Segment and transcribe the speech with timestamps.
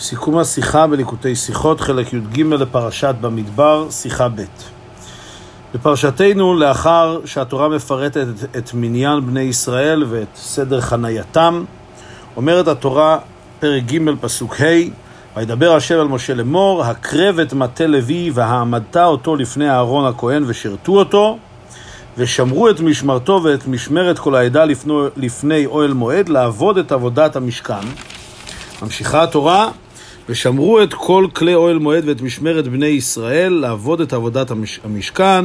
[0.00, 4.42] סיכום השיחה בליקוטי שיחות, חלק י"ג לפרשת במדבר, שיחה ב'.
[5.74, 11.64] בפרשתנו, לאחר שהתורה מפרטת את, את מניין בני ישראל ואת סדר חנייתם,
[12.36, 13.18] אומרת התורה,
[13.60, 14.64] פרק ג', פסוק ה',
[15.36, 20.92] וידבר השם על משה לאמור, הקרב את מטה לוי והעמדת אותו לפני אהרון הכהן ושרתו
[20.92, 21.38] אותו,
[22.16, 27.86] ושמרו את משמרתו ואת משמרת כל העדה לפני, לפני אוהל מועד, לעבוד את עבודת המשכן.
[28.82, 29.70] ממשיכה התורה,
[30.30, 34.80] ושמרו את כל כלי אוהל מועד ואת משמרת בני ישראל לעבוד את עבודת המש...
[34.84, 35.44] המשכן,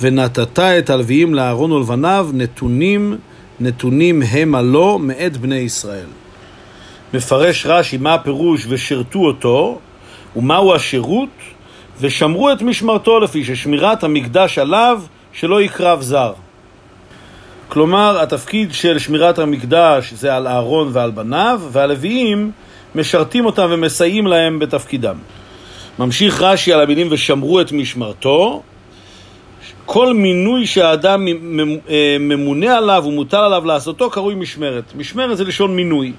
[0.00, 3.16] ונתת את הלוויים לאהרון ולבניו, נתונים,
[3.60, 6.06] נתונים המה לו מאת בני ישראל.
[7.14, 9.78] מפרש רש"י מה הפירוש ושרתו אותו,
[10.36, 11.28] ומהו השירות,
[12.00, 15.02] ושמרו את משמרתו לפי ששמירת המקדש עליו
[15.32, 16.32] שלא יקרב זר.
[17.68, 22.50] כלומר, התפקיד של שמירת המקדש זה על אהרון ועל בניו, והלוויים
[22.94, 25.16] משרתים אותם ומסייעים להם בתפקידם.
[25.98, 28.62] ממשיך רש"י על המילים ושמרו את משמרתו.
[29.86, 31.26] כל מינוי שהאדם
[31.88, 34.84] אה, ממונה עליו ומוטל עליו לעשותו קרוי משמרת.
[34.96, 36.12] משמרת זה לשון מינוי.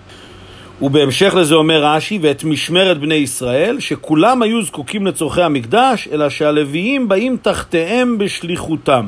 [0.81, 7.07] ובהמשך לזה אומר רש"י, ואת משמרת בני ישראל, שכולם היו זקוקים לצורכי המקדש, אלא שהלוויים
[7.07, 9.07] באים תחתיהם בשליחותם.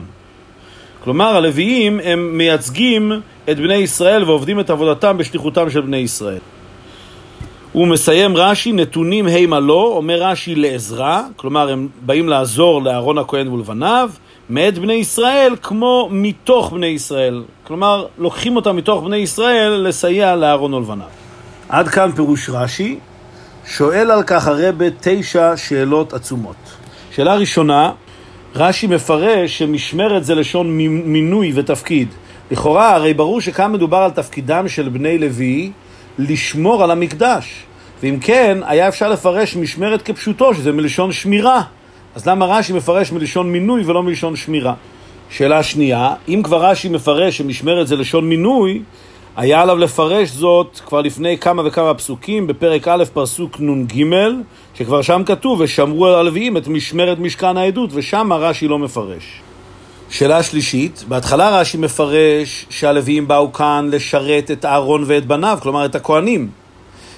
[1.04, 3.12] כלומר, הלוויים הם מייצגים
[3.50, 6.40] את בני ישראל ועובדים את עבודתם בשליחותם של בני ישראל.
[7.72, 13.48] הוא מסיים רש"י, נתונים הימה לו, אומר רש"י לעזרה, כלומר הם באים לעזור לאהרון הכהן
[13.48, 14.10] ולבניו,
[14.50, 17.44] מאת בני ישראל כמו מתוך בני ישראל.
[17.64, 21.08] כלומר, לוקחים אותם מתוך בני ישראל לסייע לאהרון ולבניו.
[21.70, 23.00] עד כאן פירוש רש"י,
[23.66, 26.56] שואל על כך הרבה תשע שאלות עצומות.
[27.12, 27.92] שאלה ראשונה,
[28.56, 32.08] רש"י מפרש שמשמרת זה לשון מינוי ותפקיד.
[32.52, 35.72] לכאורה, הרי ברור שכאן מדובר על תפקידם של בני לוי
[36.18, 37.64] לשמור על המקדש.
[38.04, 41.62] ואם כן, היה אפשר לפרש משמרת כפשוטו, שזה מלשון שמירה.
[42.16, 44.74] אז למה רש"י מפרש מלשון מינוי ולא מלשון שמירה?
[45.30, 48.82] שאלה שנייה, אם כבר רש"י מפרש שמשמרת זה לשון מינוי,
[49.36, 54.06] היה עליו לפרש זאת כבר לפני כמה וכמה פסוקים, בפרק א', פסוק נ"ג,
[54.74, 59.42] שכבר שם כתוב, ושמרו על הלוויים את משמרת משכן העדות, ושם רש"י לא מפרש.
[60.10, 65.96] שאלה שלישית, בהתחלה רש"י מפרש שהלוויים באו כאן לשרת את אהרון ואת בניו, כלומר את
[65.96, 66.50] הכהנים.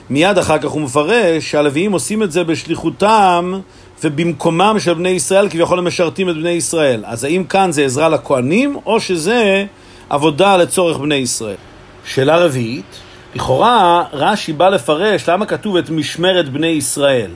[0.10, 3.60] מיד אחר כך הוא מפרש שהלוויים עושים את זה בשליחותם
[4.04, 7.04] ובמקומם של בני ישראל, כביכול הם משרתים את בני ישראל.
[7.06, 9.66] אז האם כאן זה עזרה לכהנים, או שזה
[10.10, 11.56] עבודה לצורך בני ישראל?
[12.06, 13.00] שאלה רביעית,
[13.36, 17.32] לכאורה רש"י בא לפרש למה כתוב את משמרת בני ישראל.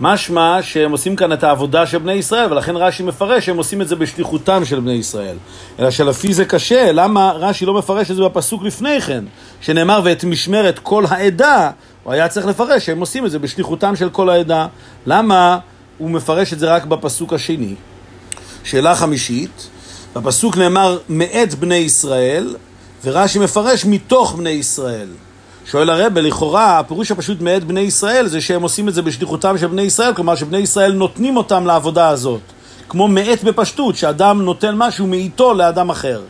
[0.00, 3.88] משמע שהם עושים כאן את העבודה של בני ישראל, ולכן רש"י מפרש שהם עושים את
[3.88, 5.36] זה בשליחותם של בני ישראל.
[5.78, 9.24] אלא שלפי זה קשה, למה רש"י לא מפרש את זה בפסוק לפני כן,
[9.60, 11.70] שנאמר ואת משמרת כל העדה,
[12.02, 14.66] הוא היה צריך לפרש שהם עושים את זה בשליחותם של כל העדה.
[15.06, 15.58] למה
[15.98, 17.74] הוא מפרש את זה רק בפסוק השני?
[18.64, 19.68] שאלה חמישית,
[20.14, 22.56] בפסוק נאמר מאת בני ישראל,
[23.04, 25.08] ורש"י מפרש מתוך בני ישראל.
[25.66, 29.66] שואל הרבה, לכאורה הפירוש הפשוט מאת בני ישראל זה שהם עושים את זה בשליחותם של
[29.66, 32.40] בני ישראל, כלומר שבני ישראל נותנים אותם לעבודה הזאת.
[32.88, 36.22] כמו מאת בפשטות, שאדם נותן משהו מאיתו לאדם אחר.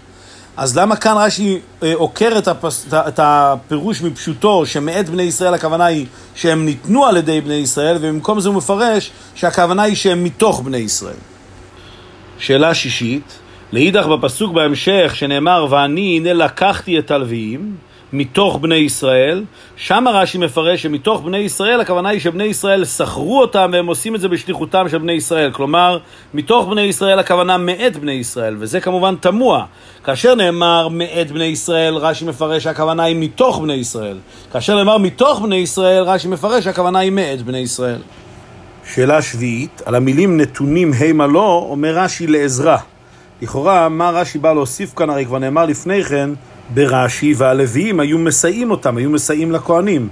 [0.56, 5.84] אז למה כאן רש"י אה, עוקר את, הפס, את הפירוש מפשוטו, שמאת בני ישראל הכוונה
[5.84, 10.60] היא שהם ניתנו על ידי בני ישראל, ובמקום זה הוא מפרש שהכוונה היא שהם מתוך
[10.60, 11.16] בני ישראל.
[12.38, 13.38] שאלה שישית,
[13.72, 17.76] לאידך בפסוק בהמשך שנאמר ואני הנה לקחתי את הלוויים
[18.14, 19.44] מתוך בני ישראל,
[19.76, 24.20] שם רש"י מפרש שמתוך בני ישראל הכוונה היא שבני ישראל שכרו אותם והם עושים את
[24.20, 25.52] זה בשליחותם של בני ישראל.
[25.52, 25.98] כלומר,
[26.34, 29.64] מתוך בני ישראל הכוונה מאת בני ישראל, וזה כמובן תמוה.
[30.04, 34.19] כאשר נאמר מאת בני ישראל, רש"י מפרש שהכוונה היא מתוך בני ישראל.
[34.52, 37.98] כאשר נאמר מתוך בני ישראל, רש"י מפרש שהכוונה היא מאת בני ישראל.
[38.94, 42.78] שאלה שביעית, על המילים נתונים המה לא, אומר רש"י לעזרה.
[43.42, 45.10] לכאורה, מה רש"י בא להוסיף כאן?
[45.10, 46.31] הרי כבר נאמר לפני כן
[46.75, 50.08] ברש"י, והלוויים היו מסייעים אותם, היו מסייעים לכהנים.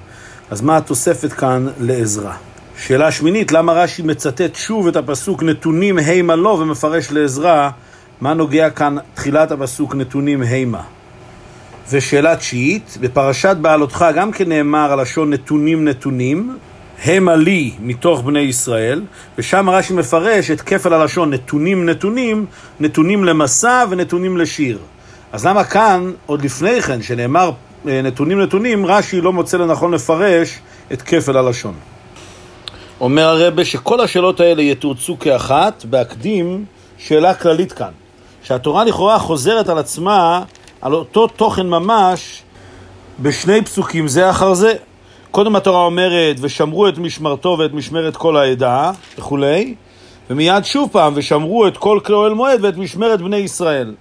[0.51, 2.37] אז מה התוספת כאן לעזרה?
[2.79, 7.71] שאלה שמינית, למה רש"י מצטט שוב את הפסוק נתונים הימה לו ומפרש לעזרה?
[8.21, 10.83] מה נוגע כאן תחילת הפסוק נתונים הימה?
[11.91, 16.57] ושאלה תשיעית, בפרשת בעלותך גם כן נאמר הלשון נתונים נתונים,
[17.05, 19.03] המה לי מתוך בני ישראל,
[19.39, 22.47] ושם רש"י מפרש את כפל הלשון נתונים נתונים,
[22.81, 24.79] נתונים למסע ונתונים לשיר.
[25.33, 27.51] אז למה כאן, עוד לפני כן, שנאמר
[27.89, 30.59] אה, נתונים נתונים, רש"י לא מוצא לנכון לפרש
[30.93, 31.75] את כפל הלשון.
[33.01, 36.65] אומר הרבה שכל השאלות האלה יתורצו כאחת, בהקדים
[36.99, 37.91] שאלה כללית כאן,
[38.43, 40.43] שהתורה לכאורה חוזרת על עצמה,
[40.81, 42.43] על אותו תוכן ממש,
[43.21, 44.73] בשני פסוקים זה אחר זה.
[45.31, 49.75] קודם התורה אומרת, ושמרו את משמרתו ואת משמרת כל העדה וכולי,
[50.31, 53.95] ומיד שוב פעם, ושמרו את כל כלי אוהל מועד ואת משמרת בני ישראל.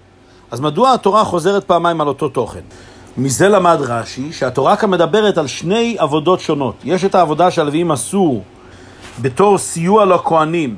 [0.51, 2.59] אז מדוע התורה חוזרת פעמיים על אותו תוכן?
[3.17, 6.75] מזה למד רש"י שהתורה כאן מדברת על שני עבודות שונות.
[6.83, 8.41] יש את העבודה שהלוויים עשו
[9.21, 10.75] בתור סיוע לכהנים,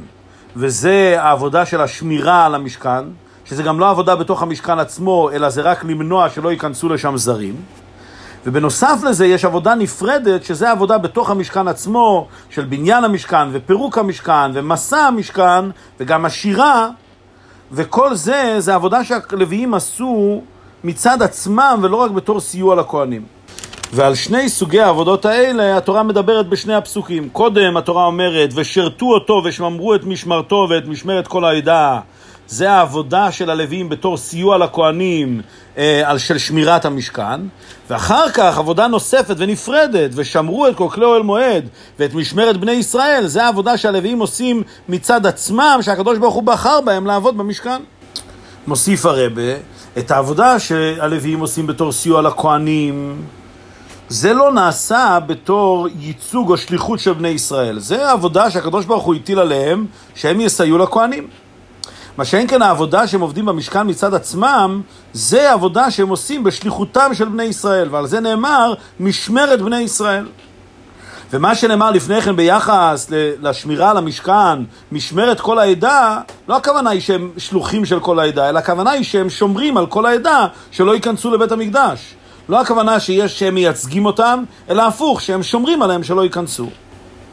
[0.56, 3.04] וזה העבודה של השמירה על המשכן,
[3.46, 7.56] שזה גם לא עבודה בתוך המשכן עצמו, אלא זה רק למנוע שלא ייכנסו לשם זרים.
[8.46, 14.52] ובנוסף לזה יש עבודה נפרדת, שזה עבודה בתוך המשכן עצמו, של בניין המשכן ופירוק המשכן
[14.54, 15.66] ומסע המשכן
[16.00, 16.90] וגם השירה,
[17.72, 20.42] וכל זה, זה עבודה שהלוויים עשו
[20.84, 23.22] מצד עצמם ולא רק בתור סיוע לכהנים.
[23.94, 27.30] ועל שני סוגי העבודות האלה התורה מדברת בשני הפסוקים.
[27.30, 32.00] קודם התורה אומרת, ושרתו אותו ושמרו את משמרתו ואת משמרת כל העדה.
[32.48, 35.42] זה העבודה של הלווים בתור סיוע לכהנים
[35.78, 37.42] אה, של שמירת המשכן,
[37.90, 41.70] ואחר כך עבודה נוספת ונפרדת, ושמרו את כל כלי אוהל מועד
[42.00, 47.06] ואת משמרת בני ישראל, זה העבודה שהלווים עושים מצד עצמם, שהקדוש ברוך הוא בחר בהם
[47.06, 47.82] לעבוד במשכן.
[48.68, 49.42] מוסיף הרבה,
[49.98, 53.22] את העבודה שהלווים עושים בתור סיוע לכהנים,
[54.10, 57.80] זה לא נעשה בתור ייצוג או שליחות של בני ישראל.
[57.80, 59.86] זה העבודה שהקדוש ברוך הוא הטיל עליהם,
[60.16, 61.28] שהם יסייעו לכהנים.
[62.18, 64.82] מה שאין כן העבודה שהם עובדים במשכן מצד עצמם,
[65.14, 70.28] זה עבודה שהם עושים בשליחותם של בני ישראל, ועל זה נאמר משמרת בני ישראל.
[71.34, 73.08] ומה שנאמר לפני כן ביחס
[73.42, 78.60] לשמירה על המשכן, משמרת כל העדה, לא הכוונה היא שהם שלוחים של כל העדה, אלא
[78.60, 82.16] הכוונה היא שהם שומרים על כל העדה שלא ייכנסו לבית המקדש.
[82.50, 86.68] לא הכוונה שיש שהם מייצגים אותם, אלא הפוך, שהם שומרים עליהם שלא ייכנסו.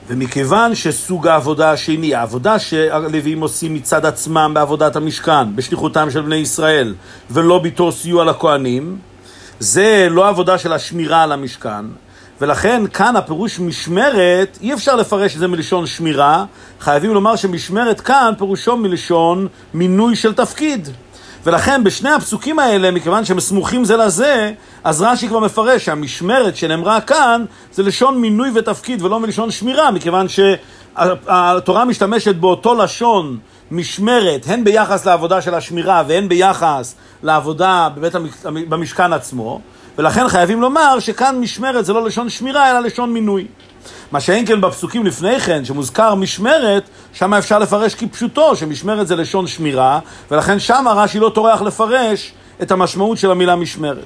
[0.08, 6.94] ומכיוון שסוג העבודה השני, העבודה שהלווים עושים מצד עצמם בעבודת המשכן, בשליחותם של בני ישראל,
[7.31, 8.99] ולא בתור סיוע לכהנים,
[9.58, 11.85] זה לא עבודה של השמירה על המשכן,
[12.41, 16.44] ולכן כאן הפירוש משמרת, אי אפשר לפרש את זה מלשון שמירה,
[16.81, 20.88] חייבים לומר שמשמרת כאן פירושו מלשון מינוי של תפקיד.
[21.44, 24.52] ולכן בשני הפסוקים האלה, מכיוון שהם סמוכים זה לזה,
[24.84, 30.26] אז רש"י כבר מפרש שהמשמרת שנאמרה כאן זה לשון מינוי ותפקיד ולא מלשון שמירה, מכיוון
[30.28, 33.38] שהתורה משתמשת באותו לשון
[33.70, 38.12] משמרת, הן ביחס לעבודה של השמירה והן ביחס לעבודה בבית
[38.44, 39.60] במשכן עצמו,
[39.98, 43.46] ולכן חייבים לומר שכאן משמרת זה לא לשון שמירה אלא לשון מינוי.
[44.12, 49.46] מה שאין כן בפסוקים לפני כן, שמוזכר משמרת, שם אפשר לפרש כפשוטו, שמשמרת זה לשון
[49.46, 49.98] שמירה,
[50.30, 52.32] ולכן שם רש"י לא טורח לפרש
[52.62, 54.04] את המשמעות של המילה משמרת.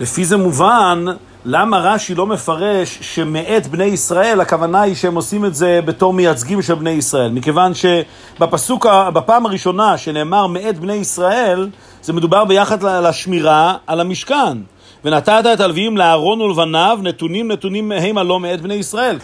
[0.00, 1.04] לפי זה מובן
[1.44, 6.62] למה רש"י לא מפרש שמאת בני ישראל, הכוונה היא שהם עושים את זה בתור מייצגים
[6.62, 7.30] של בני ישראל.
[7.30, 11.68] מכיוון שבפסוק, בפעם הראשונה שנאמר מאת בני ישראל,
[12.02, 14.58] זה מדובר ביחד לשמירה על המשכן.
[15.04, 19.18] ונתת את הלוויים לאהרון ולבניו, נתונים נתונים הם הלא מאת בני ישראל.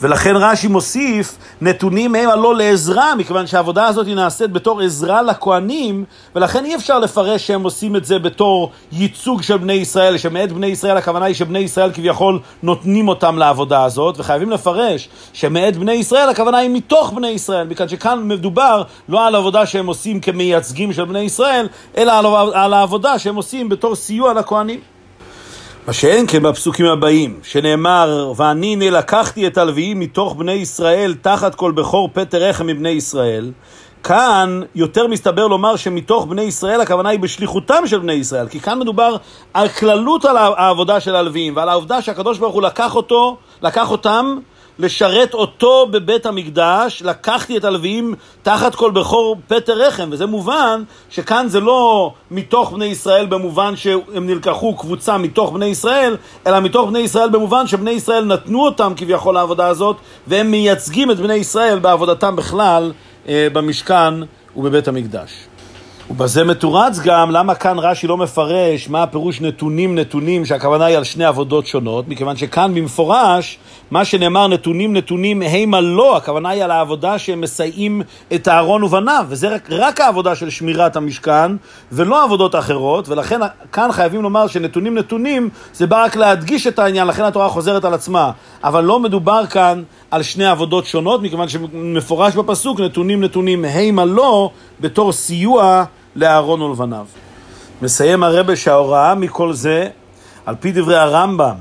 [0.00, 6.04] ולכן רש"י מוסיף, נתונים הם הלא לעזרה, מכיוון שהעבודה הזאת היא נעשית בתור עזרה לכהנים,
[6.34, 10.66] ולכן אי אפשר לפרש שהם עושים את זה בתור ייצוג של בני ישראל, שמאת בני
[10.66, 16.28] ישראל הכוונה היא שבני ישראל כביכול נותנים אותם לעבודה הזאת, וחייבים לפרש שמאת בני ישראל
[16.28, 21.04] הכוונה היא מתוך בני ישראל, מכיוון שכאן מדובר לא על עבודה שהם עושים כמייצגים של
[21.04, 22.12] בני ישראל, אלא
[22.54, 24.80] על העבודה שהם עושים בתור סיוע לכהנים.
[25.86, 31.54] מה שאין כן בפסוקים הבאים, שנאמר, ואני הנה לקחתי את הלוויים מתוך בני ישראל תחת
[31.54, 33.52] כל בכור פטר רחם מבני ישראל,
[34.02, 38.78] כאן יותר מסתבר לומר שמתוך בני ישראל הכוונה היא בשליחותם של בני ישראל, כי כאן
[38.78, 39.16] מדובר
[39.54, 44.38] על כללות על העבודה של הלוויים ועל העובדה שהקדוש ברוך הוא לקח אותו, לקח אותם
[44.80, 51.48] לשרת אותו בבית המקדש, לקחתי את הלוויים תחת כל בכור פטר רחם, וזה מובן שכאן
[51.48, 56.98] זה לא מתוך בני ישראל במובן שהם נלקחו קבוצה מתוך בני ישראל, אלא מתוך בני
[56.98, 59.96] ישראל במובן שבני ישראל נתנו אותם כביכול לעבודה הזאת,
[60.26, 62.92] והם מייצגים את בני ישראל בעבודתם בכלל
[63.28, 64.14] אה, במשכן
[64.56, 65.30] ובבית המקדש.
[66.10, 71.04] ובזה מתורץ גם למה כאן רש"י לא מפרש מה הפירוש נתונים נתונים שהכוונה היא על
[71.04, 73.58] שני עבודות שונות מכיוון שכאן במפורש
[73.90, 78.02] מה שנאמר נתונים נתונים הימה לא הכוונה היא על העבודה שהם מסייעים
[78.34, 81.56] את אהרון ובניו וזה רק, רק העבודה של שמירת המשכן
[81.92, 83.40] ולא עבודות אחרות ולכן
[83.72, 87.94] כאן חייבים לומר שנתונים נתונים זה בא רק להדגיש את העניין לכן התורה חוזרת על
[87.94, 88.30] עצמה.
[88.64, 94.50] אבל לא מדובר כאן על שני עבודות שונות מכיוון שמפורש בפסוק נתונים נתונים הימה לא
[94.80, 95.84] בתור סיוע
[96.16, 97.06] לאהרון ולבניו.
[97.82, 99.88] מסיים הרבה שההוראה מכל זה,
[100.46, 101.54] על פי דברי הרמב"ם,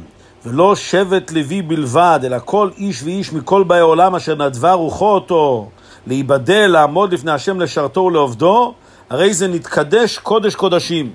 [0.46, 5.70] ולא שבט לוי בלבד, אלא כל איש ואיש מכל באי עולם אשר נדבה רוחו אותו,
[6.08, 8.74] להיבדל, לעמוד לפני השם לשרתו ולעובדו,
[9.10, 11.12] הרי זה נתקדש קודש קודשים.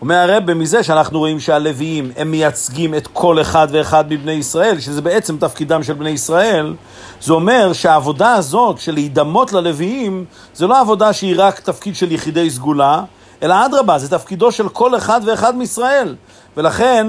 [0.00, 5.02] אומר הרב מזה שאנחנו רואים שהלוויים הם מייצגים את כל אחד ואחד מבני ישראל, שזה
[5.02, 6.74] בעצם תפקידם של בני ישראל,
[7.20, 10.24] זה אומר שהעבודה הזאת של להידמות ללוויים,
[10.54, 13.02] זה לא עבודה שהיא רק תפקיד של יחידי סגולה,
[13.42, 16.14] אלא אדרבה, זה תפקידו של כל אחד ואחד מישראל.
[16.56, 17.06] ולכן,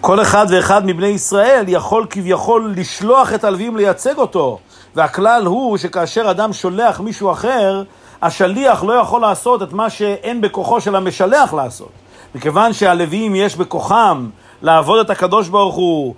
[0.00, 4.58] כל אחד ואחד מבני ישראל יכול כביכול לשלוח את הלוויים לייצג אותו.
[4.94, 7.82] והכלל הוא שכאשר אדם שולח מישהו אחר,
[8.22, 11.90] השליח לא יכול לעשות את מה שאין בכוחו של המשלח לעשות.
[12.34, 14.28] מכיוון שהלוויים יש בכוחם
[14.62, 16.14] לעבוד את הקדוש ברוך הוא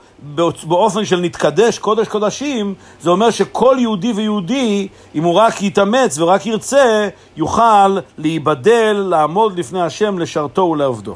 [0.64, 6.47] באופן של נתקדש קודש קודשים, זה אומר שכל יהודי ויהודי, אם הוא רק יתאמץ ורק
[6.47, 11.14] ירצה, יוכל להיבדל, לעמוד לפני השם, לשרתו ולעובדו.